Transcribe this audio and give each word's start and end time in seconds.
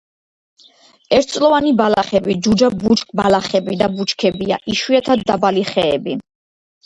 ერთწლოვანი 1.17 1.73
ბალახები, 1.81 2.37
ჯუჯა 2.47 2.69
ბუჩქბალახები 2.85 3.77
და 3.81 3.89
ბუჩქებია, 3.99 4.59
იშვიათად 4.77 5.21
დაბალი 5.33 5.67
ხეები. 5.73 6.17